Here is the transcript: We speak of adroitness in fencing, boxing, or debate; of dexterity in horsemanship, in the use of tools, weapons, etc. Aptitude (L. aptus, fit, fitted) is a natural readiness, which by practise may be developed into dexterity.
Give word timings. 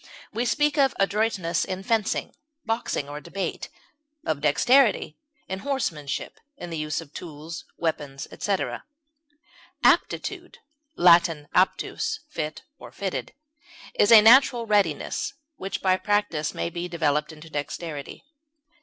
We 0.33 0.45
speak 0.45 0.79
of 0.79 0.95
adroitness 0.99 1.63
in 1.63 1.83
fencing, 1.83 2.33
boxing, 2.65 3.07
or 3.07 3.21
debate; 3.21 3.69
of 4.25 4.41
dexterity 4.41 5.19
in 5.47 5.59
horsemanship, 5.59 6.39
in 6.57 6.71
the 6.71 6.77
use 6.79 7.01
of 7.01 7.13
tools, 7.13 7.65
weapons, 7.77 8.27
etc. 8.31 8.83
Aptitude 9.83 10.57
(L. 10.97 11.03
aptus, 11.05 12.17
fit, 12.31 12.63
fitted) 12.93 13.33
is 13.93 14.11
a 14.11 14.21
natural 14.23 14.65
readiness, 14.65 15.33
which 15.57 15.83
by 15.83 15.97
practise 15.97 16.55
may 16.55 16.71
be 16.71 16.87
developed 16.87 17.31
into 17.31 17.51
dexterity. 17.51 18.25